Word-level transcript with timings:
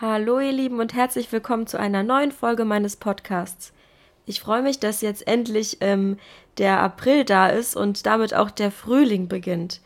Hallo 0.00 0.40
ihr 0.40 0.52
Lieben 0.52 0.80
und 0.80 0.94
herzlich 0.94 1.30
willkommen 1.30 1.66
zu 1.66 1.78
einer 1.78 2.02
neuen 2.02 2.32
Folge 2.32 2.64
meines 2.64 2.96
Podcasts. 2.96 3.74
Ich 4.24 4.40
freue 4.40 4.62
mich, 4.62 4.78
dass 4.78 5.02
jetzt 5.02 5.26
endlich 5.26 5.76
ähm, 5.82 6.16
der 6.56 6.80
April 6.80 7.26
da 7.26 7.48
ist 7.48 7.76
und 7.76 8.06
damit 8.06 8.32
auch 8.32 8.50
der 8.50 8.70
Frühling 8.70 9.28
beginnt. 9.28 9.82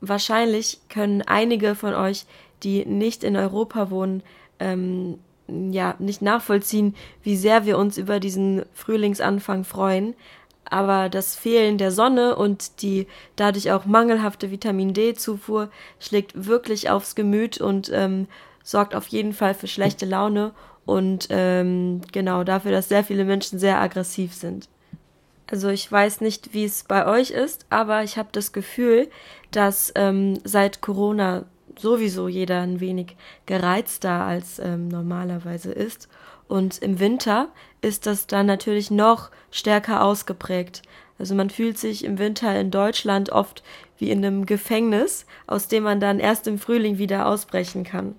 Wahrscheinlich 0.00 0.78
können 0.88 1.22
einige 1.22 1.74
von 1.74 1.94
euch, 1.94 2.26
die 2.62 2.86
nicht 2.86 3.24
in 3.24 3.36
Europa 3.36 3.90
wohnen, 3.90 4.22
ähm, 4.60 5.18
ja, 5.48 5.96
nicht 5.98 6.22
nachvollziehen, 6.22 6.94
wie 7.24 7.36
sehr 7.36 7.66
wir 7.66 7.76
uns 7.76 7.98
über 7.98 8.20
diesen 8.20 8.62
Frühlingsanfang 8.72 9.64
freuen. 9.64 10.14
Aber 10.64 11.08
das 11.08 11.34
Fehlen 11.34 11.76
der 11.76 11.90
Sonne 11.90 12.36
und 12.36 12.82
die 12.82 13.08
dadurch 13.34 13.72
auch 13.72 13.84
mangelhafte 13.84 14.52
Vitamin 14.52 14.94
D-Zufuhr 14.94 15.70
schlägt 15.98 16.46
wirklich 16.46 16.88
aufs 16.88 17.16
Gemüt 17.16 17.60
und 17.60 17.90
ähm, 17.92 18.28
sorgt 18.66 18.96
auf 18.96 19.06
jeden 19.06 19.32
Fall 19.32 19.54
für 19.54 19.68
schlechte 19.68 20.06
Laune 20.06 20.50
und 20.84 21.28
ähm, 21.30 22.00
genau 22.10 22.42
dafür, 22.42 22.72
dass 22.72 22.88
sehr 22.88 23.04
viele 23.04 23.24
Menschen 23.24 23.60
sehr 23.60 23.80
aggressiv 23.80 24.34
sind. 24.34 24.68
Also 25.48 25.68
ich 25.68 25.90
weiß 25.90 26.20
nicht, 26.20 26.52
wie 26.52 26.64
es 26.64 26.82
bei 26.82 27.06
euch 27.06 27.30
ist, 27.30 27.66
aber 27.70 28.02
ich 28.02 28.18
habe 28.18 28.30
das 28.32 28.52
Gefühl, 28.52 29.08
dass 29.52 29.92
ähm, 29.94 30.40
seit 30.42 30.80
Corona 30.80 31.44
sowieso 31.78 32.26
jeder 32.26 32.60
ein 32.62 32.80
wenig 32.80 33.16
gereizter 33.46 34.24
als 34.24 34.58
ähm, 34.58 34.88
normalerweise 34.88 35.70
ist. 35.70 36.08
Und 36.48 36.78
im 36.78 36.98
Winter 36.98 37.48
ist 37.82 38.06
das 38.06 38.26
dann 38.26 38.46
natürlich 38.46 38.90
noch 38.90 39.30
stärker 39.52 40.02
ausgeprägt. 40.02 40.82
Also 41.20 41.36
man 41.36 41.50
fühlt 41.50 41.78
sich 41.78 42.04
im 42.04 42.18
Winter 42.18 42.58
in 42.58 42.72
Deutschland 42.72 43.30
oft 43.30 43.62
wie 43.98 44.10
in 44.10 44.24
einem 44.24 44.44
Gefängnis, 44.44 45.24
aus 45.46 45.68
dem 45.68 45.84
man 45.84 46.00
dann 46.00 46.18
erst 46.18 46.48
im 46.48 46.58
Frühling 46.58 46.98
wieder 46.98 47.26
ausbrechen 47.26 47.84
kann. 47.84 48.16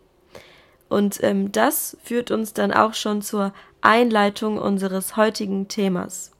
Und 0.89 1.21
ähm, 1.23 1.51
das 1.51 1.97
führt 2.03 2.31
uns 2.31 2.53
dann 2.53 2.71
auch 2.71 2.93
schon 2.93 3.21
zur 3.21 3.53
Einleitung 3.81 4.57
unseres 4.57 5.17
heutigen 5.17 5.67
Themas. 5.67 6.31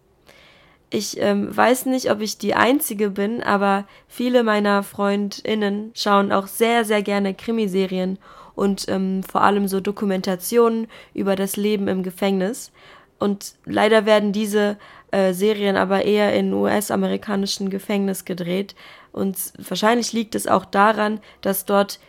Ich 0.90 1.20
ähm, 1.20 1.56
weiß 1.56 1.86
nicht, 1.88 2.10
ob 2.12 2.22
ich 2.22 2.38
die 2.38 2.56
Einzige 2.56 3.10
bin, 3.10 3.44
aber 3.44 3.86
viele 4.08 4.44
meiner 4.44 4.84
Freundinnen 4.84 5.92
schauen 5.94 6.32
auch 6.32 6.48
sehr, 6.48 6.86
sehr 6.86 7.02
gerne 7.02 7.34
Krimiserien 7.34 8.18
und 8.56 8.88
ähm, 8.88 9.22
vor 9.24 9.42
allem 9.42 9.68
so 9.68 9.82
Dokumentationen 9.82 10.88
über 11.14 11.36
das 11.36 11.58
Leben 11.58 11.90
im 11.90 12.04
Gefängnis. 12.04 12.72
Und 13.20 13.56
leider 13.66 14.06
werden 14.06 14.32
diese 14.32 14.78
äh, 15.12 15.34
Serien 15.34 15.76
aber 15.76 16.06
eher 16.06 16.34
in 16.34 16.54
US-amerikanischen 16.54 17.70
Gefängnis 17.70 18.24
gedreht. 18.24 18.76
Und 19.12 19.38
wahrscheinlich 19.58 20.14
liegt 20.14 20.36
es 20.36 20.48
auch 20.48 20.66
daran, 20.66 21.20
dass 21.42 21.66
dort 21.66 22.00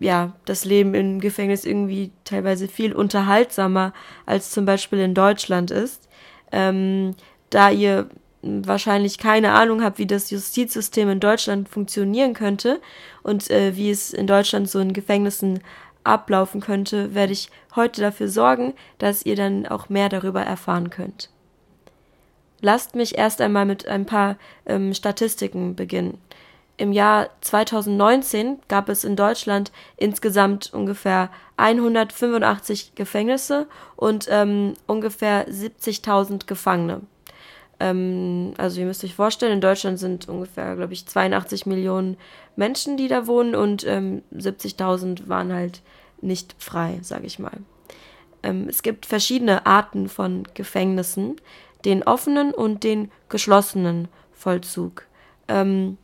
ja, 0.00 0.32
das 0.44 0.64
Leben 0.64 0.94
im 0.94 1.20
Gefängnis 1.20 1.64
irgendwie 1.64 2.10
teilweise 2.24 2.68
viel 2.68 2.92
unterhaltsamer 2.92 3.92
als 4.24 4.50
zum 4.50 4.64
Beispiel 4.64 4.98
in 5.00 5.14
Deutschland 5.14 5.70
ist. 5.70 6.08
Ähm, 6.52 7.14
da 7.50 7.70
ihr 7.70 8.08
wahrscheinlich 8.42 9.18
keine 9.18 9.52
Ahnung 9.52 9.82
habt, 9.82 9.98
wie 9.98 10.06
das 10.06 10.30
Justizsystem 10.30 11.08
in 11.10 11.20
Deutschland 11.20 11.68
funktionieren 11.68 12.34
könnte 12.34 12.80
und 13.22 13.50
äh, 13.50 13.76
wie 13.76 13.90
es 13.90 14.12
in 14.12 14.26
Deutschland 14.26 14.68
so 14.68 14.78
in 14.78 14.92
Gefängnissen 14.92 15.60
ablaufen 16.04 16.60
könnte, 16.60 17.14
werde 17.14 17.32
ich 17.32 17.50
heute 17.74 18.00
dafür 18.00 18.28
sorgen, 18.28 18.74
dass 18.98 19.26
ihr 19.26 19.36
dann 19.36 19.66
auch 19.66 19.88
mehr 19.88 20.08
darüber 20.08 20.42
erfahren 20.42 20.90
könnt. 20.90 21.30
Lasst 22.60 22.94
mich 22.94 23.18
erst 23.18 23.40
einmal 23.40 23.66
mit 23.66 23.86
ein 23.86 24.06
paar 24.06 24.36
ähm, 24.64 24.94
Statistiken 24.94 25.74
beginnen. 25.74 26.18
Im 26.78 26.92
Jahr 26.92 27.30
2019 27.40 28.58
gab 28.68 28.88
es 28.88 29.04
in 29.04 29.16
Deutschland 29.16 29.72
insgesamt 29.96 30.72
ungefähr 30.74 31.30
185 31.56 32.94
Gefängnisse 32.94 33.66
und 33.96 34.28
ähm, 34.30 34.74
ungefähr 34.86 35.48
70.000 35.48 36.46
Gefangene. 36.46 37.00
Ähm, 37.80 38.52
also 38.58 38.80
ihr 38.80 38.86
müsst 38.86 39.04
euch 39.04 39.14
vorstellen, 39.14 39.54
in 39.54 39.60
Deutschland 39.62 39.98
sind 39.98 40.28
ungefähr, 40.28 40.76
glaube 40.76 40.92
ich, 40.92 41.06
82 41.06 41.64
Millionen 41.64 42.18
Menschen, 42.56 42.98
die 42.98 43.08
da 43.08 43.26
wohnen 43.26 43.54
und 43.54 43.86
ähm, 43.86 44.22
70.000 44.34 45.28
waren 45.28 45.52
halt 45.52 45.80
nicht 46.20 46.54
frei, 46.58 46.98
sage 47.02 47.26
ich 47.26 47.38
mal. 47.38 47.58
Ähm, 48.42 48.66
es 48.68 48.82
gibt 48.82 49.06
verschiedene 49.06 49.64
Arten 49.64 50.08
von 50.08 50.44
Gefängnissen, 50.52 51.36
den 51.86 52.02
offenen 52.02 52.52
und 52.52 52.84
den 52.84 53.10
geschlossenen 53.28 54.08
Vollzug. 54.32 55.06
Ähm, 55.48 55.96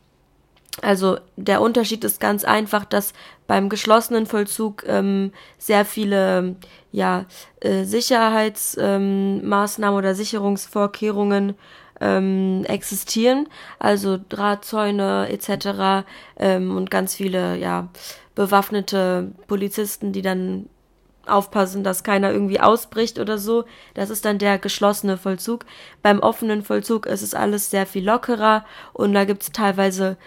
also 0.81 1.17
der 1.35 1.61
Unterschied 1.61 2.03
ist 2.03 2.19
ganz 2.19 2.43
einfach, 2.43 2.85
dass 2.85 3.13
beim 3.45 3.69
geschlossenen 3.69 4.25
Vollzug 4.25 4.83
ähm, 4.87 5.31
sehr 5.57 5.85
viele 5.85 6.55
ja, 6.91 7.25
äh, 7.59 7.83
Sicherheitsmaßnahmen 7.83 9.93
ähm, 9.93 9.97
oder 9.97 10.15
Sicherungsvorkehrungen 10.15 11.55
ähm, 12.01 12.63
existieren, 12.65 13.47
also 13.79 14.17
Drahtzäune 14.29 15.29
etc. 15.29 16.05
Ähm, 16.37 16.75
und 16.75 16.89
ganz 16.89 17.15
viele 17.15 17.57
ja, 17.57 17.89
bewaffnete 18.35 19.31
Polizisten, 19.47 20.11
die 20.11 20.21
dann 20.21 20.69
aufpassen, 21.25 21.83
dass 21.83 22.03
keiner 22.03 22.31
irgendwie 22.31 22.59
ausbricht 22.59 23.19
oder 23.19 23.37
so. 23.37 23.63
Das 23.93 24.09
ist 24.09 24.25
dann 24.25 24.39
der 24.39 24.59
geschlossene 24.59 25.17
Vollzug. 25.17 25.65
Beim 26.01 26.19
offenen 26.19 26.63
Vollzug 26.63 27.05
ist 27.05 27.21
es 27.21 27.33
alles 27.33 27.69
sehr 27.69 27.85
viel 27.85 28.05
lockerer 28.05 28.65
und 28.91 29.13
da 29.13 29.23
gibt 29.23 29.43
es 29.43 29.51
teilweise 29.51 30.17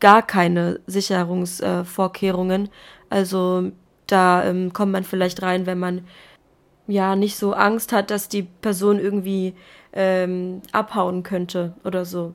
gar 0.00 0.22
keine 0.22 0.80
Sicherungsvorkehrungen. 0.86 2.68
Also 3.10 3.70
da 4.06 4.44
ähm, 4.44 4.72
kommt 4.72 4.92
man 4.92 5.04
vielleicht 5.04 5.42
rein, 5.42 5.66
wenn 5.66 5.78
man 5.78 6.06
ja 6.86 7.16
nicht 7.16 7.36
so 7.36 7.54
Angst 7.54 7.92
hat, 7.92 8.10
dass 8.10 8.28
die 8.28 8.42
Person 8.42 8.98
irgendwie 8.98 9.54
ähm, 9.92 10.60
abhauen 10.72 11.22
könnte 11.22 11.74
oder 11.84 12.04
so. 12.04 12.34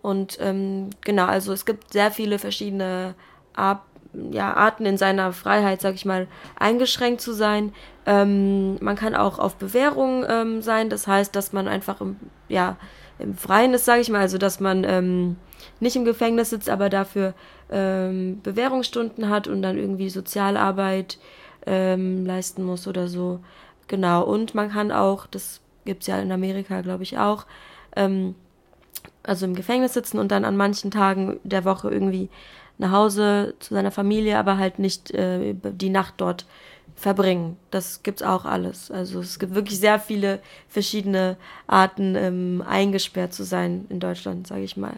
Und 0.00 0.38
ähm, 0.40 0.90
genau, 1.02 1.26
also 1.26 1.52
es 1.52 1.64
gibt 1.64 1.92
sehr 1.92 2.10
viele 2.10 2.38
verschiedene 2.38 3.14
Ab 3.54 3.86
ja, 4.30 4.54
Arten 4.54 4.86
in 4.86 4.96
seiner 4.96 5.32
Freiheit, 5.32 5.80
sag 5.80 5.94
ich 5.94 6.04
mal, 6.04 6.26
eingeschränkt 6.58 7.20
zu 7.20 7.32
sein. 7.32 7.72
Ähm, 8.06 8.76
man 8.82 8.96
kann 8.96 9.14
auch 9.14 9.38
auf 9.38 9.56
Bewährung 9.56 10.24
ähm, 10.28 10.62
sein, 10.62 10.90
das 10.90 11.06
heißt, 11.06 11.34
dass 11.34 11.52
man 11.52 11.68
einfach 11.68 12.00
im, 12.00 12.16
ja, 12.48 12.76
im 13.22 13.36
Freien 13.36 13.74
ist, 13.74 13.84
sage 13.84 14.00
ich 14.00 14.10
mal, 14.10 14.20
also 14.20 14.38
dass 14.38 14.60
man 14.60 14.84
ähm, 14.84 15.36
nicht 15.80 15.96
im 15.96 16.04
Gefängnis 16.04 16.50
sitzt, 16.50 16.70
aber 16.70 16.88
dafür 16.88 17.34
ähm, 17.70 18.40
Bewährungsstunden 18.42 19.28
hat 19.28 19.48
und 19.48 19.62
dann 19.62 19.78
irgendwie 19.78 20.10
Sozialarbeit 20.10 21.18
ähm, 21.66 22.26
leisten 22.26 22.62
muss 22.64 22.86
oder 22.86 23.08
so. 23.08 23.40
Genau. 23.88 24.22
Und 24.24 24.54
man 24.54 24.70
kann 24.70 24.92
auch, 24.92 25.26
das 25.26 25.60
gibt's 25.84 26.06
ja 26.06 26.18
in 26.18 26.32
Amerika, 26.32 26.80
glaube 26.80 27.02
ich, 27.02 27.18
auch, 27.18 27.46
ähm, 27.96 28.34
also 29.22 29.46
im 29.46 29.54
Gefängnis 29.54 29.94
sitzen 29.94 30.18
und 30.18 30.32
dann 30.32 30.44
an 30.44 30.56
manchen 30.56 30.90
Tagen 30.90 31.40
der 31.44 31.64
Woche 31.64 31.90
irgendwie 31.90 32.28
nach 32.78 32.92
Hause 32.92 33.54
zu 33.60 33.74
seiner 33.74 33.90
Familie, 33.90 34.38
aber 34.38 34.58
halt 34.58 34.78
nicht 34.78 35.12
äh, 35.12 35.54
die 35.54 35.90
Nacht 35.90 36.14
dort 36.18 36.46
verbringen. 36.94 37.56
Das 37.70 38.02
gibt's 38.02 38.22
auch 38.22 38.44
alles. 38.44 38.90
Also 38.90 39.20
es 39.20 39.38
gibt 39.38 39.54
wirklich 39.54 39.78
sehr 39.78 39.98
viele 39.98 40.40
verschiedene 40.68 41.36
Arten, 41.66 42.14
ähm, 42.14 42.62
eingesperrt 42.66 43.32
zu 43.32 43.44
sein 43.44 43.86
in 43.88 43.98
Deutschland, 43.98 44.46
sage 44.46 44.62
ich 44.62 44.76
mal. 44.76 44.94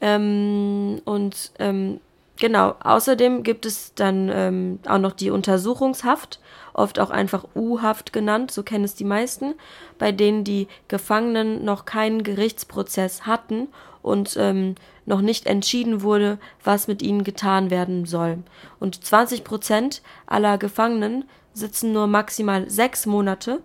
Ähm, 0.00 1.00
und 1.04 1.52
ähm, 1.58 2.00
genau, 2.38 2.74
außerdem 2.82 3.42
gibt 3.42 3.66
es 3.66 3.94
dann 3.94 4.30
ähm, 4.32 4.78
auch 4.86 4.98
noch 4.98 5.12
die 5.12 5.30
Untersuchungshaft, 5.30 6.40
oft 6.72 6.98
auch 6.98 7.10
einfach 7.10 7.44
U-Haft 7.54 8.12
genannt, 8.12 8.50
so 8.50 8.62
kennen 8.62 8.84
es 8.84 8.94
die 8.94 9.04
meisten, 9.04 9.54
bei 9.98 10.12
denen 10.12 10.44
die 10.44 10.66
Gefangenen 10.88 11.64
noch 11.64 11.84
keinen 11.84 12.22
Gerichtsprozess 12.22 13.26
hatten 13.26 13.68
und 14.02 14.36
ähm, 14.38 14.74
noch 15.06 15.20
nicht 15.20 15.46
entschieden 15.46 16.02
wurde, 16.02 16.38
was 16.62 16.88
mit 16.88 17.02
ihnen 17.02 17.24
getan 17.24 17.70
werden 17.70 18.04
soll. 18.04 18.38
Und 18.78 19.04
20 19.04 19.44
Prozent 19.44 20.02
aller 20.26 20.58
Gefangenen 20.58 21.24
sitzen 21.54 21.92
nur 21.92 22.06
maximal 22.06 22.68
sechs 22.70 23.06
Monate 23.06 23.60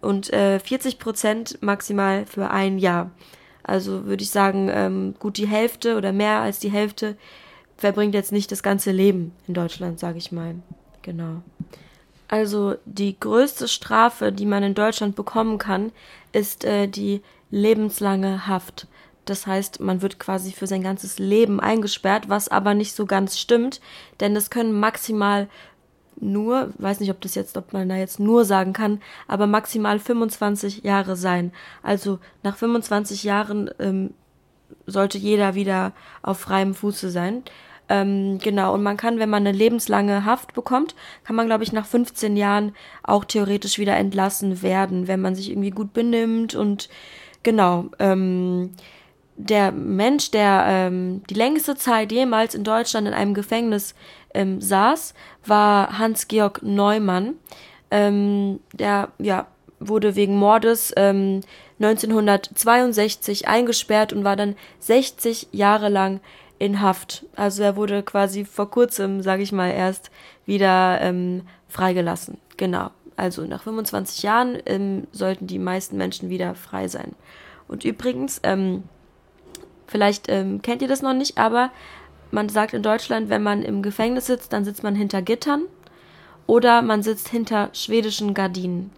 und 0.00 0.32
äh, 0.32 0.58
40 0.58 0.98
Prozent 0.98 1.58
maximal 1.62 2.26
für 2.26 2.50
ein 2.50 2.78
Jahr. 2.78 3.10
Also 3.62 4.04
würde 4.04 4.22
ich 4.22 4.30
sagen, 4.30 4.70
ähm, 4.72 5.14
gut 5.18 5.38
die 5.38 5.48
Hälfte 5.48 5.96
oder 5.96 6.12
mehr 6.12 6.40
als 6.40 6.60
die 6.60 6.70
Hälfte 6.70 7.16
verbringt 7.76 8.14
jetzt 8.14 8.32
nicht 8.32 8.52
das 8.52 8.62
ganze 8.62 8.92
Leben 8.92 9.32
in 9.48 9.54
Deutschland, 9.54 9.98
sage 9.98 10.18
ich 10.18 10.32
mal. 10.32 10.54
Genau. 11.02 11.42
Also 12.28 12.76
die 12.84 13.18
größte 13.18 13.68
Strafe, 13.68 14.32
die 14.32 14.46
man 14.46 14.62
in 14.62 14.74
Deutschland 14.74 15.14
bekommen 15.14 15.58
kann, 15.58 15.92
ist 16.32 16.64
äh, 16.64 16.86
die 16.86 17.22
lebenslange 17.50 18.46
Haft. 18.46 18.86
Das 19.26 19.46
heißt, 19.46 19.80
man 19.80 20.02
wird 20.02 20.18
quasi 20.18 20.52
für 20.52 20.66
sein 20.66 20.82
ganzes 20.82 21.18
Leben 21.18 21.60
eingesperrt, 21.60 22.28
was 22.28 22.48
aber 22.48 22.74
nicht 22.74 22.94
so 22.94 23.06
ganz 23.06 23.38
stimmt, 23.38 23.80
denn 24.20 24.34
es 24.34 24.50
können 24.50 24.72
maximal 24.72 25.48
nur, 26.18 26.72
weiß 26.78 27.00
nicht, 27.00 27.10
ob 27.10 27.20
das 27.20 27.34
jetzt, 27.34 27.56
ob 27.58 27.72
man 27.72 27.88
da 27.88 27.96
jetzt 27.96 28.18
nur 28.18 28.44
sagen 28.44 28.72
kann, 28.72 29.02
aber 29.28 29.46
maximal 29.46 29.98
25 29.98 30.82
Jahre 30.82 31.16
sein. 31.16 31.52
Also 31.82 32.18
nach 32.42 32.56
25 32.56 33.22
Jahren 33.24 33.70
ähm, 33.78 34.14
sollte 34.86 35.18
jeder 35.18 35.54
wieder 35.54 35.92
auf 36.22 36.38
freiem 36.38 36.74
Fuße 36.74 37.10
sein. 37.10 37.42
Ähm, 37.88 38.38
genau, 38.38 38.74
und 38.74 38.82
man 38.82 38.96
kann, 38.96 39.18
wenn 39.18 39.30
man 39.30 39.46
eine 39.46 39.56
lebenslange 39.56 40.24
Haft 40.24 40.54
bekommt, 40.54 40.94
kann 41.24 41.36
man, 41.36 41.46
glaube 41.46 41.64
ich, 41.64 41.72
nach 41.72 41.86
15 41.86 42.36
Jahren 42.36 42.74
auch 43.02 43.24
theoretisch 43.24 43.78
wieder 43.78 43.96
entlassen 43.96 44.62
werden, 44.62 45.06
wenn 45.06 45.20
man 45.20 45.34
sich 45.34 45.50
irgendwie 45.50 45.70
gut 45.70 45.92
benimmt 45.92 46.54
und 46.54 46.88
genau. 47.42 47.86
Ähm, 47.98 48.70
der 49.36 49.72
Mensch, 49.72 50.30
der 50.30 50.64
ähm, 50.66 51.22
die 51.28 51.34
längste 51.34 51.76
Zeit 51.76 52.12
jemals 52.12 52.54
in 52.54 52.64
Deutschland 52.64 53.06
in 53.06 53.14
einem 53.14 53.34
Gefängnis 53.34 53.94
ähm, 54.34 54.60
saß, 54.60 55.14
war 55.44 55.98
Hans-Georg 55.98 56.62
Neumann. 56.62 57.34
Ähm, 57.90 58.60
der 58.72 59.10
ja, 59.18 59.46
wurde 59.78 60.16
wegen 60.16 60.36
Mordes 60.36 60.92
ähm, 60.96 61.42
1962 61.80 63.46
eingesperrt 63.46 64.12
und 64.12 64.24
war 64.24 64.36
dann 64.36 64.56
60 64.80 65.48
Jahre 65.52 65.88
lang 65.88 66.20
in 66.58 66.80
Haft. 66.80 67.26
Also 67.36 67.62
er 67.62 67.76
wurde 67.76 68.02
quasi 68.02 68.44
vor 68.44 68.70
kurzem, 68.70 69.22
sage 69.22 69.42
ich 69.42 69.52
mal, 69.52 69.70
erst 69.70 70.10
wieder 70.46 70.98
ähm, 71.00 71.42
freigelassen. 71.68 72.38
Genau. 72.56 72.90
Also 73.16 73.42
nach 73.42 73.62
25 73.62 74.22
Jahren 74.22 74.58
ähm, 74.66 75.06
sollten 75.12 75.46
die 75.46 75.58
meisten 75.58 75.96
Menschen 75.96 76.30
wieder 76.30 76.54
frei 76.54 76.88
sein. 76.88 77.14
Und 77.68 77.84
übrigens, 77.84 78.40
ähm, 78.42 78.84
vielleicht 79.86 80.28
ähm, 80.28 80.62
kennt 80.62 80.82
ihr 80.82 80.88
das 80.88 81.02
noch 81.02 81.14
nicht, 81.14 81.38
aber 81.38 81.70
man 82.30 82.48
sagt 82.48 82.74
in 82.74 82.82
Deutschland, 82.82 83.28
wenn 83.28 83.42
man 83.42 83.62
im 83.62 83.82
Gefängnis 83.82 84.26
sitzt, 84.26 84.52
dann 84.52 84.64
sitzt 84.64 84.82
man 84.82 84.94
hinter 84.94 85.22
Gittern 85.22 85.62
oder 86.46 86.82
man 86.82 87.02
sitzt 87.02 87.28
hinter 87.28 87.70
schwedischen 87.72 88.34
Gardinen. 88.34 88.90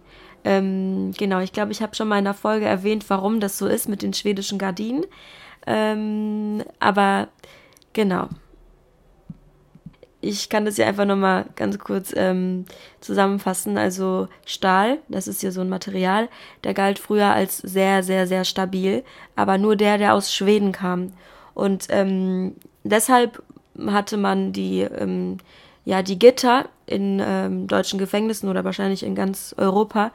Ähm, 0.43 1.11
genau, 1.17 1.39
ich 1.39 1.53
glaube, 1.53 1.71
ich 1.71 1.81
habe 1.81 1.95
schon 1.95 2.07
mal 2.07 2.17
in 2.17 2.25
einer 2.25 2.33
Folge 2.33 2.65
erwähnt, 2.65 3.09
warum 3.09 3.39
das 3.39 3.57
so 3.57 3.67
ist 3.67 3.89
mit 3.89 4.01
den 4.01 4.13
schwedischen 4.13 4.57
Gardinen. 4.57 5.05
Ähm, 5.67 6.63
aber 6.79 7.27
genau. 7.93 8.29
Ich 10.21 10.49
kann 10.49 10.65
das 10.65 10.77
ja 10.77 10.85
einfach 10.85 11.05
nochmal 11.05 11.45
ganz 11.55 11.79
kurz 11.79 12.13
ähm, 12.15 12.65
zusammenfassen. 12.99 13.77
Also 13.77 14.27
Stahl, 14.45 14.99
das 15.07 15.27
ist 15.27 15.41
ja 15.41 15.51
so 15.51 15.61
ein 15.61 15.69
Material, 15.69 16.27
der 16.63 16.73
galt 16.73 16.99
früher 16.99 17.31
als 17.33 17.57
sehr, 17.59 18.03
sehr, 18.03 18.27
sehr 18.27 18.43
stabil, 18.43 19.03
aber 19.35 19.57
nur 19.57 19.75
der, 19.77 19.97
der 19.97 20.13
aus 20.13 20.33
Schweden 20.33 20.73
kam. 20.73 21.13
Und 21.53 21.87
ähm, 21.89 22.55
deshalb 22.83 23.41
hatte 23.87 24.17
man 24.17 24.51
die, 24.51 24.81
ähm, 24.81 25.37
ja, 25.85 26.03
die 26.03 26.19
Gitter 26.19 26.67
in 26.85 27.21
ähm, 27.23 27.67
deutschen 27.67 27.97
Gefängnissen 27.97 28.49
oder 28.49 28.65
wahrscheinlich 28.65 29.03
in 29.03 29.15
ganz 29.15 29.55
Europa 29.57 30.11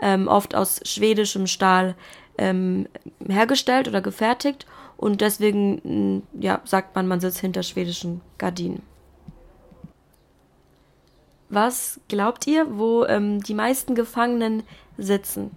ähm, 0.00 0.28
oft 0.28 0.54
aus 0.54 0.80
schwedischem 0.84 1.48
Stahl 1.48 1.96
ähm, 2.36 2.88
hergestellt 3.28 3.88
oder 3.88 4.00
gefertigt 4.00 4.66
und 4.96 5.20
deswegen 5.20 6.22
ja, 6.38 6.60
sagt 6.64 6.94
man, 6.94 7.08
man 7.08 7.20
sitzt 7.20 7.40
hinter 7.40 7.62
schwedischen 7.62 8.20
Gardinen. 8.38 8.82
Was 11.50 12.00
glaubt 12.08 12.46
ihr, 12.46 12.66
wo 12.78 13.04
ähm, 13.04 13.42
die 13.42 13.54
meisten 13.54 13.94
Gefangenen 13.94 14.62
sitzen? 14.98 15.50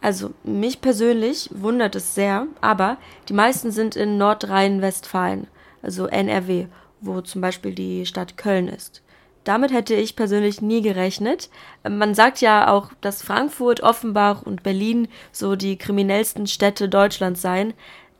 Also 0.00 0.32
mich 0.44 0.80
persönlich 0.80 1.48
wundert 1.52 1.94
es 1.94 2.14
sehr, 2.14 2.46
aber 2.60 2.98
die 3.28 3.32
meisten 3.32 3.70
sind 3.70 3.96
in 3.96 4.18
Nordrhein-Westfalen, 4.18 5.46
also 5.82 6.06
NRW, 6.06 6.66
wo 7.00 7.20
zum 7.20 7.40
Beispiel 7.40 7.74
die 7.74 8.04
Stadt 8.06 8.36
Köln 8.36 8.68
ist. 8.68 9.02
Damit 9.44 9.72
hätte 9.72 9.94
ich 9.94 10.16
persönlich 10.16 10.62
nie 10.62 10.80
gerechnet. 10.80 11.50
Man 11.88 12.14
sagt 12.14 12.40
ja 12.40 12.72
auch, 12.72 12.90
dass 13.02 13.22
Frankfurt, 13.22 13.82
Offenbach 13.82 14.42
und 14.42 14.62
Berlin 14.62 15.08
so 15.32 15.54
die 15.54 15.76
kriminellsten 15.76 16.46
Städte 16.46 16.88
Deutschlands 16.88 17.42
seien. 17.42 17.74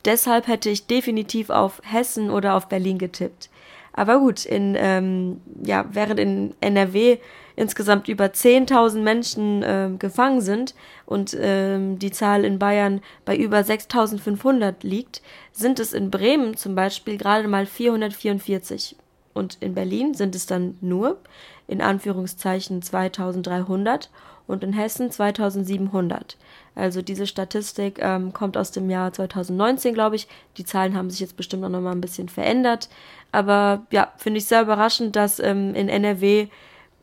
Deshalb 0.05 0.47
hätte 0.47 0.69
ich 0.69 0.85
definitiv 0.85 1.49
auf 1.49 1.81
Hessen 1.83 2.29
oder 2.29 2.55
auf 2.55 2.67
Berlin 2.67 2.99
getippt. 2.99 3.49
Aber 3.97 4.19
gut, 4.19 4.45
in, 4.45 4.75
ähm, 4.77 5.39
ja, 5.63 5.85
während 5.89 6.19
in 6.19 6.53
NRW 6.59 7.17
insgesamt 7.55 8.09
über 8.09 8.25
10.000 8.25 8.99
Menschen 8.99 9.63
äh, 9.63 9.89
gefangen 9.97 10.41
sind 10.41 10.75
und 11.05 11.35
ähm, 11.39 11.97
die 11.97 12.11
Zahl 12.11 12.43
in 12.43 12.59
Bayern 12.59 12.99
bei 13.23 13.37
über 13.37 13.59
6.500 13.59 14.75
liegt, 14.81 15.21
sind 15.53 15.79
es 15.79 15.93
in 15.93 16.11
Bremen 16.11 16.57
zum 16.57 16.75
Beispiel 16.75 17.17
gerade 17.17 17.47
mal 17.47 17.65
444 17.65 18.97
und 19.33 19.57
in 19.61 19.73
Berlin 19.73 20.13
sind 20.13 20.35
es 20.35 20.45
dann 20.45 20.77
nur 20.81 21.17
in 21.65 21.81
Anführungszeichen 21.81 22.81
2300 22.81 24.09
und 24.47 24.63
in 24.63 24.73
Hessen 24.73 25.11
2700. 25.11 26.37
Also 26.75 27.01
diese 27.01 27.25
Statistik 27.25 27.99
ähm, 28.01 28.33
kommt 28.33 28.57
aus 28.57 28.71
dem 28.71 28.89
Jahr 28.89 29.13
2019, 29.13 29.93
glaube 29.93 30.17
ich. 30.17 30.27
Die 30.57 30.65
Zahlen 30.65 30.95
haben 30.95 31.09
sich 31.09 31.21
jetzt 31.21 31.37
bestimmt 31.37 31.63
auch 31.63 31.69
noch 31.69 31.81
mal 31.81 31.91
ein 31.91 32.01
bisschen 32.01 32.29
verändert. 32.29 32.89
Aber 33.31 33.85
ja, 33.91 34.11
finde 34.17 34.39
ich 34.39 34.45
sehr 34.45 34.61
überraschend, 34.61 35.15
dass 35.15 35.39
ähm, 35.39 35.73
in 35.73 35.89
NRW 35.89 36.47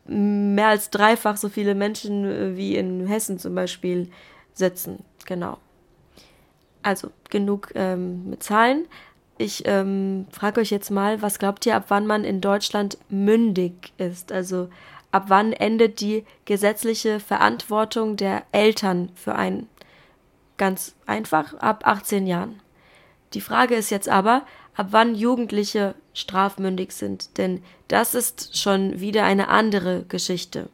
mehr 0.05 0.67
als 0.67 0.89
dreifach 0.89 1.37
so 1.37 1.49
viele 1.49 1.75
Menschen 1.75 2.25
äh, 2.25 2.57
wie 2.57 2.75
in 2.75 3.07
Hessen 3.07 3.39
zum 3.39 3.55
Beispiel 3.55 4.09
sitzen. 4.53 5.03
Genau. 5.25 5.57
Also 6.83 7.09
genug 7.29 7.71
ähm, 7.75 8.29
mit 8.29 8.43
Zahlen. 8.43 8.85
Ich 9.37 9.63
ähm, 9.65 10.27
frage 10.31 10.61
euch 10.61 10.69
jetzt 10.69 10.91
mal, 10.91 11.21
was 11.21 11.39
glaubt 11.39 11.65
ihr, 11.65 11.75
ab 11.75 11.85
wann 11.87 12.05
man 12.05 12.23
in 12.23 12.41
Deutschland 12.41 12.97
mündig 13.09 13.93
ist? 13.97 14.31
Also 14.31 14.69
ab 15.13 15.25
wann 15.27 15.53
endet 15.53 16.01
die 16.01 16.25
gesetzliche 16.45 17.19
Verantwortung 17.19 18.17
der 18.17 18.43
Eltern 18.51 19.11
für 19.13 19.35
einen? 19.35 19.69
Ganz 20.57 20.95
einfach, 21.05 21.53
ab 21.59 21.85
18 21.85 22.25
Jahren. 22.25 22.59
Die 23.33 23.41
Frage 23.41 23.75
ist 23.75 23.91
jetzt 23.91 24.09
aber, 24.09 24.43
ab 24.75 24.87
wann 24.89 25.13
Jugendliche 25.13 25.93
strafmündig 26.15 26.93
sind, 26.93 27.37
denn 27.37 27.63
das 27.87 28.15
ist 28.15 28.57
schon 28.57 28.99
wieder 28.99 29.23
eine 29.23 29.49
andere 29.49 30.03
Geschichte. 30.03 30.69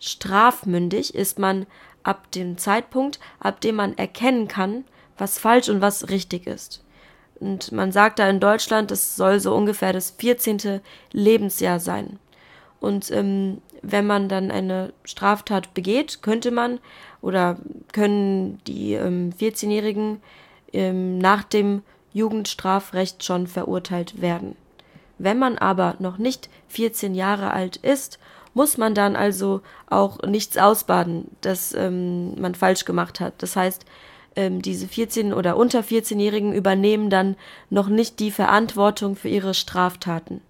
Strafmündig 0.00 1.14
ist 1.14 1.38
man 1.38 1.66
ab 2.02 2.30
dem 2.32 2.58
Zeitpunkt, 2.58 3.20
ab 3.40 3.62
dem 3.62 3.76
man 3.76 3.96
erkennen 3.96 4.48
kann, 4.48 4.84
was 5.16 5.38
falsch 5.38 5.70
und 5.70 5.80
was 5.80 6.10
richtig 6.10 6.46
ist. 6.46 6.84
Und 7.40 7.72
man 7.72 7.90
sagt 7.90 8.18
da 8.18 8.28
in 8.28 8.38
Deutschland, 8.38 8.90
es 8.90 9.16
soll 9.16 9.40
so 9.40 9.54
ungefähr 9.54 9.94
das 9.94 10.10
14. 10.10 10.80
Lebensjahr 11.12 11.80
sein. 11.80 12.18
Und 12.82 13.12
ähm, 13.12 13.58
wenn 13.82 14.06
man 14.08 14.28
dann 14.28 14.50
eine 14.50 14.92
Straftat 15.04 15.72
begeht, 15.72 16.20
könnte 16.20 16.50
man 16.50 16.80
oder 17.20 17.58
können 17.92 18.58
die 18.66 18.94
ähm, 18.94 19.32
14-Jährigen 19.38 20.20
ähm, 20.72 21.18
nach 21.18 21.44
dem 21.44 21.82
Jugendstrafrecht 22.12 23.22
schon 23.22 23.46
verurteilt 23.46 24.20
werden. 24.20 24.56
Wenn 25.18 25.38
man 25.38 25.58
aber 25.58 25.94
noch 26.00 26.18
nicht 26.18 26.50
14 26.68 27.14
Jahre 27.14 27.52
alt 27.52 27.76
ist, 27.76 28.18
muss 28.52 28.78
man 28.78 28.96
dann 28.96 29.14
also 29.14 29.60
auch 29.88 30.20
nichts 30.22 30.58
ausbaden, 30.58 31.28
das 31.40 31.72
ähm, 31.74 32.40
man 32.40 32.56
falsch 32.56 32.84
gemacht 32.84 33.20
hat. 33.20 33.34
Das 33.38 33.54
heißt, 33.54 33.86
ähm, 34.34 34.60
diese 34.60 34.88
14 34.88 35.32
oder 35.32 35.56
unter 35.56 35.82
14-Jährigen 35.82 36.52
übernehmen 36.52 37.10
dann 37.10 37.36
noch 37.70 37.88
nicht 37.88 38.18
die 38.18 38.32
Verantwortung 38.32 39.14
für 39.14 39.28
ihre 39.28 39.54
Straftaten. 39.54 40.40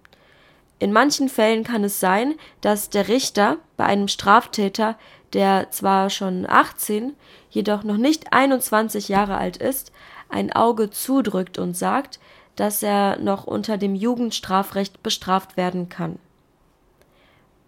In 0.83 0.91
manchen 0.91 1.29
Fällen 1.29 1.63
kann 1.63 1.85
es 1.85 2.01
sein, 2.01 2.35
dass 2.59 2.89
der 2.89 3.07
Richter 3.07 3.55
bei 3.77 3.85
einem 3.85 4.09
Straftäter, 4.09 4.97
der 5.31 5.71
zwar 5.71 6.09
schon 6.09 6.45
18, 6.45 7.13
jedoch 7.49 7.85
noch 7.85 7.95
nicht 7.95 8.33
21 8.33 9.07
Jahre 9.07 9.37
alt 9.37 9.55
ist, 9.55 9.93
ein 10.27 10.51
Auge 10.51 10.89
zudrückt 10.89 11.57
und 11.57 11.77
sagt, 11.77 12.19
dass 12.57 12.83
er 12.83 13.17
noch 13.19 13.45
unter 13.45 13.77
dem 13.77 13.95
Jugendstrafrecht 13.95 15.01
bestraft 15.01 15.55
werden 15.55 15.87
kann. 15.87 16.19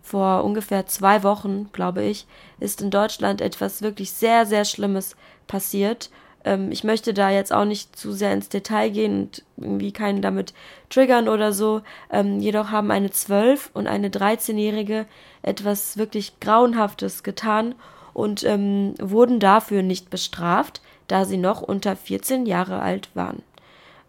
Vor 0.01 0.43
ungefähr 0.43 0.85
zwei 0.85 1.23
Wochen, 1.23 1.69
glaube 1.71 2.03
ich, 2.03 2.27
ist 2.59 2.81
in 2.81 2.91
Deutschland 2.91 3.39
etwas 3.39 3.81
wirklich 3.81 4.11
sehr, 4.11 4.45
sehr 4.45 4.65
Schlimmes 4.65 5.15
passiert. 5.47 6.09
Ähm, 6.45 6.71
ich 6.71 6.83
möchte 6.83 7.13
da 7.13 7.29
jetzt 7.29 7.51
auch 7.51 7.65
nicht 7.65 7.97
zu 7.97 8.13
sehr 8.13 8.31
ins 8.31 8.47
Detail 8.47 8.89
gehen 8.89 9.21
und 9.23 9.43
irgendwie 9.57 9.91
keinen 9.91 10.21
damit 10.21 10.53
triggern 10.89 11.27
oder 11.27 11.51
so. 11.51 11.81
Ähm, 12.11 12.39
jedoch 12.39 12.69
haben 12.69 12.91
eine 12.91 13.09
12- 13.09 13.71
und 13.73 13.87
eine 13.87 14.09
13-Jährige 14.09 15.07
etwas 15.41 15.97
wirklich 15.97 16.39
Grauenhaftes 16.39 17.23
getan 17.23 17.75
und 18.13 18.43
ähm, 18.45 18.93
wurden 19.01 19.39
dafür 19.39 19.81
nicht 19.83 20.09
bestraft, 20.09 20.81
da 21.07 21.25
sie 21.25 21.37
noch 21.37 21.61
unter 21.61 21.95
14 21.95 22.45
Jahre 22.45 22.79
alt 22.79 23.09
waren. 23.15 23.41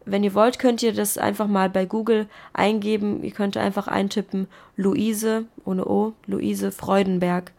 Wenn 0.05 0.23
ihr 0.23 0.35
wollt, 0.35 0.61
könnt 0.61 0.85
ihr 0.85 0.93
das 0.93 1.19
einfach 1.19 1.49
mal 1.49 1.69
bei 1.69 1.85
Google 1.85 2.28
eingeben. 2.52 3.25
Ihr 3.25 3.33
könnt 3.33 3.57
einfach 3.57 3.88
eintippen 3.88 4.47
Luise 4.76 5.47
ohne 5.64 5.85
O, 5.85 6.12
Luise 6.26 6.71
Freudenberg 6.71 7.50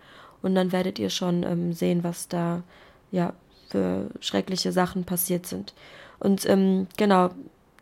und 0.42 0.56
dann 0.56 0.72
werdet 0.72 0.98
ihr 0.98 1.10
schon 1.10 1.44
ähm, 1.44 1.74
sehen, 1.74 2.06
was 2.06 2.30
da 2.30 2.64
ja 3.12 3.34
für 3.70 4.10
schreckliche 4.20 4.72
Sachen 4.72 5.04
passiert 5.04 5.46
sind. 5.46 5.74
Und 6.20 6.48
ähm, 6.50 6.88
genau, 6.98 7.30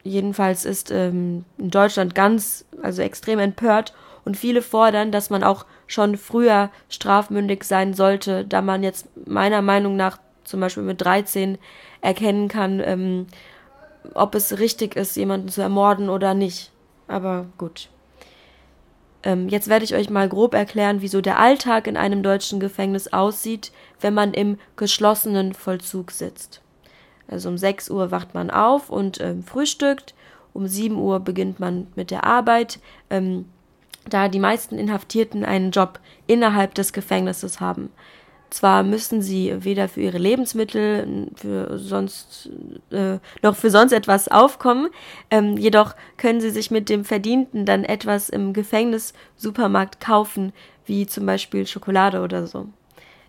jedenfalls 0.04 0.66
ist 0.66 0.92
ähm, 0.92 1.46
in 1.58 1.72
Deutschland 1.72 2.16
ganz, 2.16 2.66
also 2.82 3.02
extrem 3.02 3.40
empört 3.40 3.94
und 4.24 4.38
viele 4.38 4.62
fordern, 4.62 5.12
dass 5.12 5.30
man 5.30 5.44
auch 5.44 5.66
schon 5.88 6.18
früher 6.18 6.70
strafmündig 6.90 7.64
sein 7.64 7.94
sollte, 7.94 8.46
da 8.46 8.62
man 8.62 8.84
jetzt 8.84 9.08
meiner 9.28 9.62
Meinung 9.62 9.96
nach 9.96 10.18
zum 10.44 10.60
Beispiel 10.60 10.84
mit 10.84 11.02
13 11.02 11.58
erkennen 12.02 12.48
kann, 12.48 12.82
ähm, 12.84 13.28
ob 14.14 14.36
es 14.36 14.60
richtig 14.60 14.96
ist, 14.96 15.16
jemanden 15.16 15.50
zu 15.50 15.62
ermorden 15.62 16.10
oder 16.10 16.34
nicht. 16.34 16.72
aber 17.08 17.46
gut. 17.58 17.90
Ähm, 19.24 19.50
jetzt 19.50 19.68
werde 19.68 19.84
ich 19.84 19.96
euch 19.96 20.10
mal 20.10 20.30
grob 20.30 20.54
erklären, 20.54 21.02
wieso 21.02 21.20
der 21.20 21.40
Alltag 21.40 21.88
in 21.88 21.98
einem 21.98 22.22
deutschen 22.22 22.60
Gefängnis 22.60 23.12
aussieht, 23.12 23.72
wenn 24.02 24.14
man 24.14 24.34
im 24.34 24.58
geschlossenen 24.76 25.54
Vollzug 25.54 26.12
sitzt. 26.12 26.62
Also 27.28 27.50
um 27.50 27.58
6 27.58 27.90
Uhr 27.90 28.12
wacht 28.12 28.34
man 28.34 28.52
auf 28.52 28.90
und 28.90 29.20
ähm, 29.22 29.44
frühstückt. 29.44 30.14
Um 30.54 30.68
7 30.68 30.96
Uhr 30.96 31.20
beginnt 31.20 31.60
man 31.60 31.88
mit 31.96 32.12
der 32.12 32.24
Arbeit. 32.24 32.80
Ähm, 33.10 33.46
da 34.08 34.28
die 34.30 34.40
meisten 34.40 34.78
Inhaftierten 34.78 35.44
einen 35.44 35.72
Job 35.72 36.00
innerhalb 36.28 36.76
des 36.76 36.94
Gefängnisses 36.94 37.60
haben. 37.60 37.90
Zwar 38.52 38.84
müssen 38.84 39.22
sie 39.22 39.54
weder 39.64 39.90
für 39.90 40.02
ihre 40.02 40.20
Lebensmittel 40.20 41.30
für 41.36 41.78
sonst, 41.80 42.50
äh, 42.92 43.18
noch 43.42 43.56
für 43.56 43.72
sonst 43.72 43.92
etwas 43.92 44.28
aufkommen, 44.28 44.90
ähm, 45.32 45.58
jedoch 45.58 45.96
können 46.18 46.40
sie 46.40 46.52
sich 46.52 46.70
mit 46.72 46.88
dem 46.88 47.04
Verdienten 47.04 47.66
dann 47.66 47.84
etwas 47.84 48.30
im 48.30 48.54
Gefängnissupermarkt 48.54 50.00
kaufen, 50.00 50.54
wie 50.86 51.08
zum 51.08 51.26
Beispiel 51.26 51.66
Schokolade 51.66 52.22
oder 52.22 52.46
so. 52.46 52.68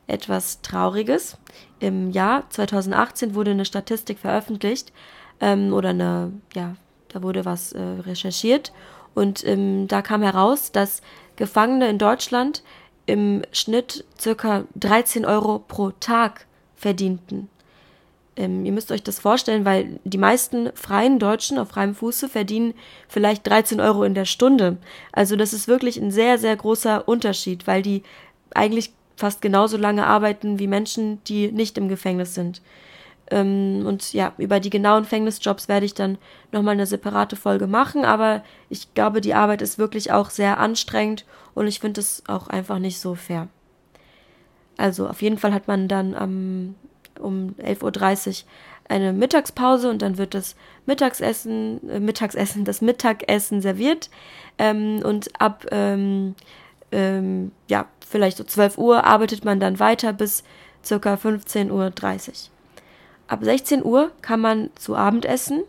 Etwas 0.07 0.63
Trauriges. 0.63 1.39
Im 1.81 2.11
Jahr 2.11 2.49
2018 2.51 3.35
wurde 3.35 3.51
eine 3.53 3.65
Statistik 3.65 4.19
veröffentlicht 4.19 4.93
ähm, 5.41 5.73
oder 5.73 5.91
eine, 5.91 6.33
ja, 6.55 6.77
da 7.09 7.23
wurde 7.23 7.45
was 7.45 7.73
äh, 7.73 7.81
recherchiert 7.81 8.73
und 9.15 9.47
ähm, 9.47 9.89
da 9.89 10.03
kam 10.03 10.23
heraus, 10.23 10.73
dass 10.73 11.01
Gefangene 11.37 11.89
in 11.89 11.99
Deutschland 11.99 12.63
im 13.07 13.43
Schnitt 13.53 14.05
circa 14.19 14.65
13 14.75 15.25
Euro 15.25 15.59
pro 15.61 15.91
Tag 15.91 16.47
verdienten. 16.75 17.49
Ähm, 18.37 18.67
ihr 18.67 18.73
müsst 18.73 18.93
euch 18.93 19.03
das 19.03 19.19
vorstellen, 19.19 19.65
weil 19.65 19.99
die 20.05 20.19
meisten 20.19 20.71
freien 20.75 21.19
Deutschen 21.19 21.59
auf 21.59 21.69
freiem 21.69 21.95
Fuße 21.95 22.29
verdienen 22.29 22.75
vielleicht 23.09 23.47
13 23.47 23.81
Euro 23.81 24.05
in 24.05 24.15
der 24.15 24.27
Stunde. 24.27 24.77
Also 25.13 25.37
das 25.37 25.55
ist 25.55 25.69
wirklich 25.69 25.97
ein 25.97 26.11
sehr, 26.11 26.37
sehr 26.37 26.55
großer 26.55 27.09
Unterschied, 27.09 27.67
weil 27.67 27.81
die 27.81 28.03
eigentlich 28.55 28.93
fast 29.17 29.41
genauso 29.43 29.77
lange 29.77 30.07
arbeiten 30.07 30.59
wie 30.59 30.67
Menschen, 30.67 31.23
die 31.25 31.51
nicht 31.51 31.79
im 31.79 31.89
Gefängnis 31.89 32.35
sind. 32.35 32.61
Ähm, 33.31 33.85
und 33.87 34.13
ja, 34.13 34.33
über 34.39 34.61
die 34.61 34.71
genauen 34.71 35.03
Gefängnisjobs 35.03 35.69
werde 35.69 35.87
ich 35.87 35.95
dann 35.95 36.19
nochmal 36.53 36.75
eine 36.75 36.87
separate 36.87 37.35
Folge 37.35 37.67
machen, 37.67 38.05
aber 38.05 38.43
ich 38.69 38.95
glaube, 38.95 39.21
die 39.21 39.35
Arbeit 39.35 39.63
ist 39.63 39.79
wirklich 39.79 40.13
auch 40.13 40.31
sehr 40.31 40.59
anstrengend 40.59 41.25
und 41.55 41.67
ich 41.67 41.81
finde 41.81 42.01
es 42.01 42.23
auch 42.29 42.47
einfach 42.49 42.79
nicht 42.79 43.01
so 43.01 43.15
fair. 43.15 43.49
Also 44.77 45.09
auf 45.09 45.23
jeden 45.23 45.39
Fall 45.39 45.55
hat 45.55 45.67
man 45.67 45.89
dann 45.89 46.15
ähm, 46.19 46.75
um 47.19 47.55
11.30 47.59 48.43
Uhr 48.43 48.49
eine 48.89 49.13
Mittagspause 49.13 49.91
und 49.91 50.03
dann 50.03 50.19
wird 50.19 50.35
das 50.35 50.55
Mittagsessen, 50.85 51.89
äh, 51.89 51.99
Mittagsessen, 51.99 52.65
das 52.65 52.81
Mittagessen 52.81 53.61
serviert 53.61 54.11
ähm, 54.59 55.01
und 55.03 55.41
ab 55.41 55.67
ähm, 55.73 56.37
ähm, 56.97 57.53
ja, 57.69 57.85
vielleicht 58.09 58.39
so 58.39 58.45
12 58.45 58.79
Uhr 58.79 59.05
arbeitet 59.05 59.45
man 59.45 59.61
dann 59.61 59.79
weiter 59.79 60.15
bis 60.15 60.45
circa 60.83 61.15
15.30 61.15 61.71
Uhr. 61.71 61.93
Ab 63.29 63.41
16 63.43 63.85
Uhr 63.85 64.11
kann 64.23 64.41
man 64.41 64.71
zu 64.77 64.97
Abend 64.97 65.27
essen. 65.27 65.63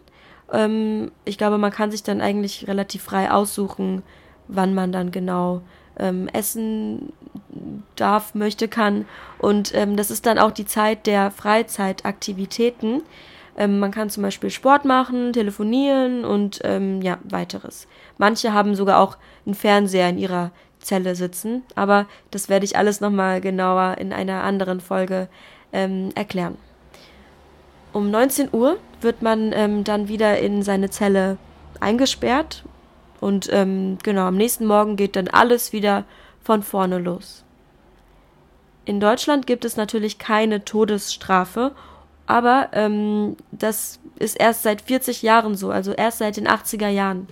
Ähm, 0.53 1.11
ich 1.25 1.37
glaube, 1.37 1.57
man 1.57 1.71
kann 1.71 1.91
sich 1.91 2.01
dann 2.01 2.21
eigentlich 2.21 2.67
relativ 2.67 3.03
frei 3.03 3.29
aussuchen, 3.29 4.03
wann 4.47 4.73
man 4.73 4.93
dann 4.93 5.11
genau 5.11 5.61
ähm, 5.99 6.29
essen 6.31 7.11
darf, 7.97 8.33
möchte, 8.33 8.69
kann. 8.69 9.05
Und 9.37 9.75
ähm, 9.75 9.97
das 9.97 10.09
ist 10.09 10.25
dann 10.25 10.39
auch 10.39 10.51
die 10.51 10.65
Zeit 10.65 11.07
der 11.07 11.31
Freizeitaktivitäten. 11.31 13.01
Ähm, 13.57 13.79
man 13.79 13.91
kann 13.91 14.09
zum 14.09 14.23
Beispiel 14.23 14.51
Sport 14.51 14.85
machen, 14.85 15.33
telefonieren 15.33 16.23
und 16.23 16.61
ähm, 16.63 17.01
ja, 17.01 17.17
weiteres. 17.23 17.87
Manche 18.17 18.53
haben 18.53 18.75
sogar 18.75 18.99
auch 18.99 19.17
einen 19.45 19.55
Fernseher 19.55 20.07
in 20.09 20.19
ihrer 20.19 20.51
Zelle 20.87 21.15
sitzen, 21.15 21.63
aber 21.75 22.07
das 22.31 22.49
werde 22.49 22.65
ich 22.65 22.77
alles 22.77 23.01
nochmal 23.01 23.41
genauer 23.41 23.97
in 23.99 24.13
einer 24.13 24.43
anderen 24.43 24.79
Folge 24.79 25.27
ähm, 25.73 26.09
erklären. 26.15 26.57
Um 27.93 28.09
19 28.09 28.49
Uhr 28.51 28.77
wird 29.01 29.21
man 29.21 29.51
ähm, 29.53 29.83
dann 29.83 30.07
wieder 30.07 30.39
in 30.39 30.63
seine 30.63 30.89
Zelle 30.89 31.37
eingesperrt 31.79 32.63
und 33.19 33.49
ähm, 33.51 33.97
genau 34.01 34.27
am 34.27 34.37
nächsten 34.37 34.65
Morgen 34.65 34.95
geht 34.95 35.15
dann 35.15 35.27
alles 35.27 35.73
wieder 35.73 36.05
von 36.43 36.63
vorne 36.63 36.99
los. 36.99 37.43
In 38.85 38.99
Deutschland 38.99 39.45
gibt 39.45 39.65
es 39.65 39.75
natürlich 39.75 40.17
keine 40.17 40.63
Todesstrafe, 40.63 41.73
aber 42.25 42.69
ähm, 42.71 43.35
das 43.51 43.99
ist 44.17 44.39
erst 44.39 44.63
seit 44.63 44.81
40 44.81 45.21
Jahren 45.21 45.55
so, 45.55 45.71
also 45.71 45.91
erst 45.91 46.19
seit 46.19 46.37
den 46.37 46.47
80er 46.47 46.87
Jahren. 46.87 47.27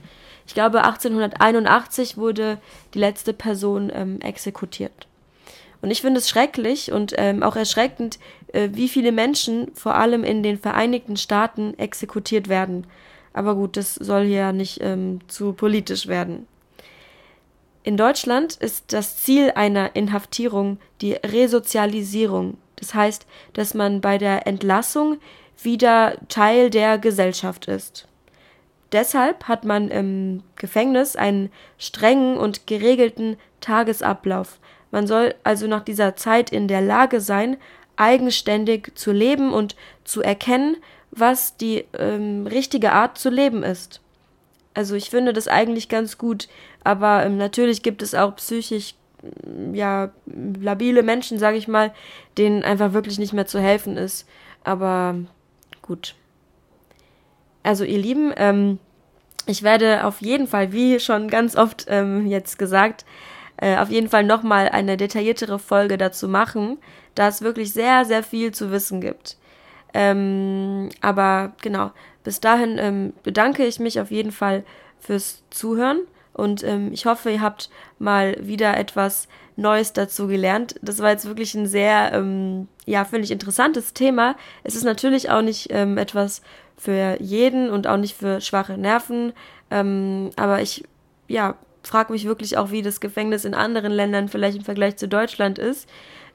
Ich 0.47 0.53
glaube, 0.53 0.83
1881 0.83 2.17
wurde 2.17 2.59
die 2.93 2.99
letzte 2.99 3.33
Person 3.33 3.91
ähm, 3.93 4.21
exekutiert. 4.21 5.07
Und 5.81 5.91
ich 5.91 6.01
finde 6.01 6.19
es 6.19 6.29
schrecklich 6.29 6.91
und 6.91 7.13
ähm, 7.17 7.43
auch 7.43 7.55
erschreckend, 7.55 8.19
äh, 8.53 8.69
wie 8.73 8.87
viele 8.87 9.11
Menschen 9.11 9.71
vor 9.75 9.95
allem 9.95 10.23
in 10.23 10.43
den 10.43 10.57
Vereinigten 10.57 11.17
Staaten 11.17 11.77
exekutiert 11.77 12.49
werden. 12.49 12.87
Aber 13.33 13.55
gut, 13.55 13.77
das 13.77 13.95
soll 13.95 14.25
hier 14.25 14.37
ja 14.37 14.53
nicht 14.53 14.79
ähm, 14.81 15.19
zu 15.27 15.53
politisch 15.53 16.07
werden. 16.07 16.47
In 17.83 17.97
Deutschland 17.97 18.55
ist 18.55 18.93
das 18.93 19.17
Ziel 19.17 19.51
einer 19.51 19.95
Inhaftierung 19.95 20.79
die 21.01 21.13
Resozialisierung. 21.13 22.57
Das 22.77 22.95
heißt, 22.95 23.27
dass 23.53 23.75
man 23.75 24.01
bei 24.01 24.17
der 24.17 24.47
Entlassung 24.47 25.17
wieder 25.61 26.17
Teil 26.29 26.71
der 26.71 26.97
Gesellschaft 26.97 27.67
ist. 27.67 28.07
Deshalb 28.95 29.49
hat 29.49 29.65
man 29.65 29.89
im 29.89 30.41
Gefängnis 30.55 31.17
einen 31.17 31.51
strengen 31.77 32.37
und 32.37 32.65
geregelten 32.65 33.35
Tagesablauf, 33.59 34.57
man 34.89 35.05
soll 35.05 35.35
also 35.43 35.67
nach 35.67 35.83
dieser 35.83 36.15
Zeit 36.15 36.49
in 36.49 36.69
der 36.69 36.79
Lage 36.79 37.19
sein, 37.19 37.57
eigenständig 37.97 38.93
zu 38.95 39.11
leben 39.11 39.51
und 39.51 39.75
zu 40.05 40.21
erkennen, 40.21 40.77
was 41.11 41.57
die 41.57 41.83
ähm, 41.99 42.47
richtige 42.47 42.93
Art 42.93 43.17
zu 43.17 43.29
leben 43.29 43.63
ist. 43.63 43.99
Also 44.73 44.95
ich 44.95 45.09
finde 45.09 45.33
das 45.33 45.49
eigentlich 45.49 45.89
ganz 45.89 46.17
gut, 46.17 46.47
aber 46.85 47.25
ähm, 47.25 47.35
natürlich 47.35 47.83
gibt 47.83 48.01
es 48.01 48.15
auch 48.15 48.37
psychisch 48.37 48.95
mm, 49.45 49.75
ja 49.75 50.11
labile 50.25 51.03
Menschen, 51.03 51.37
sage 51.37 51.57
ich 51.57 51.67
mal, 51.67 51.93
denen 52.37 52.63
einfach 52.63 52.93
wirklich 52.93 53.19
nicht 53.19 53.33
mehr 53.33 53.45
zu 53.45 53.59
helfen 53.59 53.97
ist. 53.97 54.25
Aber 54.63 55.15
gut. 55.81 56.15
Also 57.63 57.83
ihr 57.83 57.99
Lieben, 57.99 58.31
ähm, 58.37 58.79
ich 59.45 59.63
werde 59.63 60.05
auf 60.05 60.21
jeden 60.21 60.47
Fall, 60.47 60.71
wie 60.71 60.99
schon 60.99 61.29
ganz 61.29 61.55
oft 61.55 61.85
ähm, 61.89 62.27
jetzt 62.27 62.57
gesagt, 62.57 63.05
äh, 63.57 63.77
auf 63.77 63.89
jeden 63.89 64.09
Fall 64.09 64.23
nochmal 64.23 64.69
eine 64.69 64.97
detailliertere 64.97 65.59
Folge 65.59 65.97
dazu 65.97 66.27
machen, 66.27 66.77
da 67.15 67.27
es 67.27 67.41
wirklich 67.41 67.71
sehr, 67.73 68.05
sehr 68.05 68.23
viel 68.23 68.53
zu 68.53 68.71
wissen 68.71 69.01
gibt. 69.01 69.37
Ähm, 69.93 70.89
aber 71.01 71.53
genau, 71.61 71.91
bis 72.23 72.41
dahin 72.41 72.77
ähm, 72.77 73.13
bedanke 73.23 73.65
ich 73.65 73.79
mich 73.79 73.99
auf 73.99 74.11
jeden 74.11 74.31
Fall 74.31 74.65
fürs 74.99 75.43
Zuhören 75.49 75.99
und 76.35 76.63
ähm, 76.63 76.91
ich 76.91 77.05
hoffe, 77.05 77.31
ihr 77.31 77.41
habt 77.41 77.69
mal 77.97 78.35
wieder 78.41 78.75
etwas 78.77 79.29
Neues 79.55 79.93
dazu 79.93 80.27
gelernt. 80.27 80.75
Das 80.81 80.99
war 80.99 81.11
jetzt 81.11 81.25
wirklich 81.25 81.55
ein 81.55 81.65
sehr, 81.65 82.11
ähm, 82.13 82.67
ja, 82.85 83.05
finde 83.05 83.23
ich 83.23 83.31
interessantes 83.31 83.93
Thema. 83.93 84.35
Es 84.63 84.75
ist 84.75 84.83
natürlich 84.83 85.29
auch 85.29 85.41
nicht 85.41 85.67
ähm, 85.71 85.97
etwas 85.97 86.41
für 86.77 87.15
jeden 87.21 87.69
und 87.69 87.87
auch 87.87 87.95
nicht 87.95 88.17
für 88.17 88.41
schwache 88.41 88.77
Nerven, 88.77 89.31
ähm, 89.71 90.31
aber 90.35 90.61
ich, 90.61 90.83
ja, 91.29 91.55
frage 91.83 92.11
mich 92.11 92.25
wirklich 92.25 92.57
auch, 92.57 92.71
wie 92.71 92.81
das 92.81 92.99
Gefängnis 92.99 93.45
in 93.45 93.53
anderen 93.53 93.93
Ländern 93.93 94.27
vielleicht 94.27 94.57
im 94.57 94.65
Vergleich 94.65 94.97
zu 94.97 95.07
Deutschland 95.07 95.57
ist. 95.57 95.87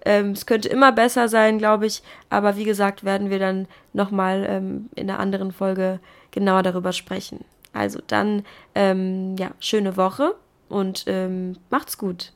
Ähm, 0.07 0.30
es 0.30 0.47
könnte 0.47 0.71
immer 0.71 0.92
besser 0.92 1.28
sein, 1.28 1.59
glaube 1.59 1.85
ich, 1.85 2.02
aber 2.30 2.57
wie 2.57 2.64
gesagt, 2.64 3.04
werden 3.04 3.28
wir 3.28 3.38
dann 3.38 3.69
nochmal 3.92 4.47
ähm, 4.49 4.88
in 4.95 5.11
einer 5.11 5.21
anderen 5.21 5.52
Folge 5.52 6.00
genauer 6.30 6.62
darüber 6.62 6.95
sprechen. 6.95 7.45
Also 7.73 8.00
dann, 8.07 8.45
ähm, 8.75 9.37
ja, 9.37 9.53
schöne 9.61 9.97
Woche 9.97 10.35
und 10.69 11.05
ähm, 11.07 11.57
macht's 11.71 11.99
gut. 11.99 12.33